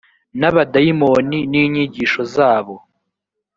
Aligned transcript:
n 0.39 0.41
abadayimoni 0.49 1.39
n 1.51 1.53
inyigisho 1.63 2.21
zabo 2.35 2.75